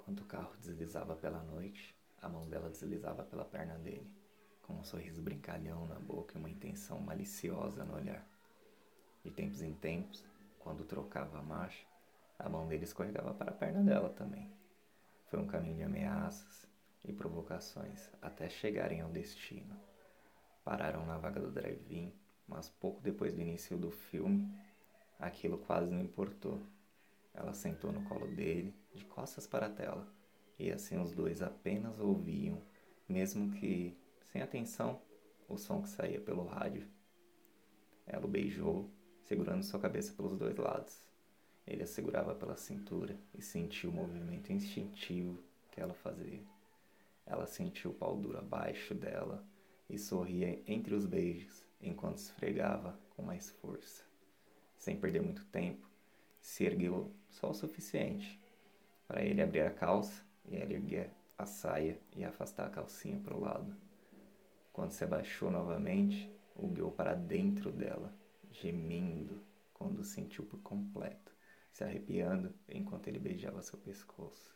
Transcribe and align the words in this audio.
Enquanto 0.00 0.20
o 0.20 0.24
carro 0.24 0.56
deslizava 0.56 1.14
pela 1.14 1.42
noite, 1.42 1.94
a 2.22 2.28
mão 2.28 2.48
dela 2.48 2.70
deslizava 2.70 3.22
pela 3.22 3.44
perna 3.44 3.74
dele, 3.78 4.10
com 4.62 4.72
um 4.72 4.82
sorriso 4.82 5.20
brincalhão 5.20 5.86
na 5.86 5.98
boca 5.98 6.36
e 6.36 6.40
uma 6.40 6.48
intenção 6.48 6.98
maliciosa 7.00 7.84
no 7.84 7.94
olhar. 7.96 8.26
De 9.22 9.30
tempos 9.30 9.60
em 9.60 9.74
tempos, 9.74 10.24
quando 10.58 10.84
trocava 10.84 11.38
a 11.38 11.42
marcha, 11.42 11.84
a 12.38 12.48
mão 12.48 12.66
dele 12.66 12.84
escorregava 12.84 13.34
para 13.34 13.50
a 13.50 13.54
perna 13.54 13.82
dela 13.82 14.08
também. 14.08 14.50
Foi 15.26 15.38
um 15.38 15.46
caminho 15.46 15.76
de 15.76 15.82
ameaças 15.82 16.66
e 17.04 17.12
provocações 17.12 18.10
até 18.22 18.48
chegarem 18.48 19.02
ao 19.02 19.10
destino. 19.10 19.78
Pararam 20.64 21.04
na 21.04 21.18
vaga 21.18 21.40
do 21.40 21.50
drive-in, 21.50 22.12
mas 22.48 22.70
pouco 22.70 23.02
depois 23.02 23.34
do 23.34 23.42
início 23.42 23.76
do 23.76 23.90
filme, 23.90 24.50
aquilo 25.18 25.58
quase 25.58 25.90
não 25.90 26.00
importou. 26.00 26.58
Ela 27.40 27.54
sentou 27.54 27.90
no 27.90 28.02
colo 28.02 28.26
dele, 28.26 28.74
de 28.94 29.02
costas 29.06 29.46
para 29.46 29.66
a 29.66 29.70
tela, 29.70 30.06
e 30.58 30.70
assim 30.70 30.98
os 30.98 31.10
dois 31.10 31.40
apenas 31.40 31.98
ouviam, 31.98 32.60
mesmo 33.08 33.50
que 33.52 33.96
sem 34.30 34.42
atenção, 34.42 35.00
o 35.48 35.56
som 35.56 35.80
que 35.80 35.88
saía 35.88 36.20
pelo 36.20 36.44
rádio. 36.44 36.86
Ela 38.06 38.26
o 38.26 38.28
beijou, 38.28 38.90
segurando 39.22 39.62
sua 39.62 39.80
cabeça 39.80 40.12
pelos 40.12 40.36
dois 40.36 40.54
lados. 40.56 41.08
Ele 41.66 41.82
a 41.82 41.86
segurava 41.86 42.34
pela 42.34 42.56
cintura 42.56 43.18
e 43.32 43.40
sentiu 43.40 43.88
o 43.88 43.94
movimento 43.94 44.52
instintivo 44.52 45.42
que 45.70 45.80
ela 45.80 45.94
fazia. 45.94 46.42
Ela 47.24 47.46
sentiu 47.46 47.92
o 47.92 47.94
pau 47.94 48.16
duro 48.16 48.38
abaixo 48.38 48.94
dela 48.94 49.42
e 49.88 49.98
sorria 49.98 50.62
entre 50.66 50.94
os 50.94 51.06
beijos 51.06 51.64
enquanto 51.80 52.18
esfregava 52.18 53.00
com 53.16 53.22
mais 53.22 53.48
força. 53.48 54.04
Sem 54.76 55.00
perder 55.00 55.22
muito 55.22 55.44
tempo, 55.46 55.88
se 56.40 56.64
ergueu 56.64 57.10
só 57.30 57.50
o 57.50 57.54
suficiente 57.54 58.40
para 59.06 59.24
ele 59.24 59.42
abrir 59.42 59.62
a 59.62 59.70
calça 59.70 60.22
e 60.44 60.56
ela 60.56 60.72
erguer 60.72 61.10
a 61.36 61.46
saia 61.46 61.98
e 62.14 62.24
afastar 62.24 62.66
a 62.66 62.70
calcinha 62.70 63.18
para 63.18 63.36
o 63.36 63.40
lado. 63.40 63.74
Quando 64.72 64.92
se 64.92 65.02
abaixou 65.02 65.50
novamente, 65.50 66.30
o 66.54 66.68
guiou 66.68 66.92
para 66.92 67.14
dentro 67.14 67.72
dela, 67.72 68.14
gemendo 68.50 69.42
quando 69.72 70.04
sentiu 70.04 70.44
por 70.44 70.60
completo, 70.60 71.34
se 71.72 71.82
arrepiando 71.82 72.54
enquanto 72.68 73.08
ele 73.08 73.18
beijava 73.18 73.62
seu 73.62 73.78
pescoço. 73.78 74.54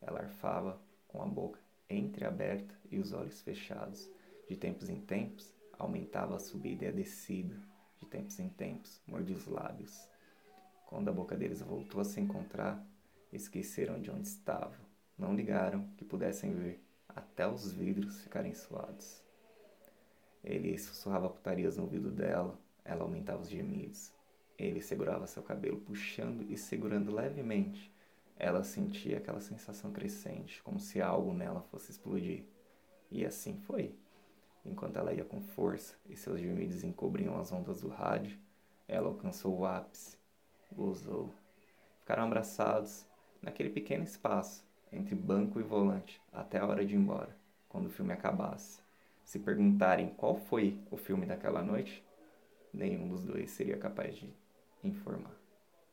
Ela 0.00 0.20
arfava 0.20 0.80
com 1.06 1.22
a 1.22 1.26
boca 1.26 1.60
entreaberta 1.88 2.74
e 2.90 2.98
os 2.98 3.12
olhos 3.12 3.40
fechados. 3.40 4.08
De 4.48 4.56
tempos 4.56 4.88
em 4.88 5.00
tempos, 5.00 5.54
aumentava 5.78 6.36
a 6.36 6.40
subida 6.40 6.84
e 6.84 6.88
a 6.88 6.92
descida. 6.92 7.56
De 8.00 8.06
tempos 8.06 8.38
em 8.38 8.48
tempos, 8.48 9.00
mordia 9.06 9.36
os 9.36 9.46
lábios. 9.46 10.08
Quando 10.88 11.10
a 11.10 11.12
boca 11.12 11.36
deles 11.36 11.60
voltou 11.60 12.00
a 12.00 12.04
se 12.04 12.18
encontrar, 12.18 12.82
esqueceram 13.30 14.00
de 14.00 14.10
onde 14.10 14.26
estavam. 14.26 14.80
Não 15.18 15.34
ligaram 15.34 15.86
que 15.98 16.02
pudessem 16.02 16.54
ver, 16.54 16.82
até 17.06 17.46
os 17.46 17.70
vidros 17.70 18.22
ficarem 18.22 18.54
suados. 18.54 19.22
Ele 20.42 20.78
sussurrava 20.78 21.28
putarias 21.28 21.76
no 21.76 21.82
ouvido 21.82 22.10
dela, 22.10 22.58
ela 22.82 23.02
aumentava 23.02 23.42
os 23.42 23.50
gemidos. 23.50 24.14
Ele 24.56 24.80
segurava 24.80 25.26
seu 25.26 25.42
cabelo, 25.42 25.78
puxando 25.78 26.50
e 26.50 26.56
segurando 26.56 27.14
levemente. 27.14 27.94
Ela 28.34 28.64
sentia 28.64 29.18
aquela 29.18 29.42
sensação 29.42 29.92
crescente, 29.92 30.62
como 30.62 30.80
se 30.80 31.02
algo 31.02 31.34
nela 31.34 31.60
fosse 31.60 31.90
explodir. 31.90 32.44
E 33.10 33.26
assim 33.26 33.58
foi. 33.58 33.94
Enquanto 34.64 34.96
ela 34.96 35.12
ia 35.12 35.24
com 35.24 35.42
força 35.42 35.96
e 36.08 36.16
seus 36.16 36.40
gemidos 36.40 36.82
encobriam 36.82 37.38
as 37.38 37.52
ondas 37.52 37.82
do 37.82 37.88
rádio, 37.88 38.38
ela 38.88 39.08
alcançou 39.08 39.54
o 39.54 39.66
ápice 39.66 40.17
gozou. 40.78 41.34
Ficaram 42.00 42.22
abraçados 42.22 43.04
naquele 43.42 43.68
pequeno 43.68 44.04
espaço 44.04 44.64
entre 44.92 45.14
banco 45.14 45.58
e 45.58 45.62
volante 45.62 46.22
até 46.32 46.58
a 46.58 46.66
hora 46.66 46.86
de 46.86 46.94
ir 46.94 46.96
embora, 46.96 47.36
quando 47.68 47.86
o 47.86 47.90
filme 47.90 48.12
acabasse. 48.12 48.80
Se 49.24 49.38
perguntarem 49.38 50.14
qual 50.16 50.36
foi 50.36 50.80
o 50.90 50.96
filme 50.96 51.26
daquela 51.26 51.62
noite, 51.62 52.02
nenhum 52.72 53.08
dos 53.08 53.24
dois 53.24 53.50
seria 53.50 53.76
capaz 53.76 54.16
de 54.16 54.32
informar. 54.82 55.47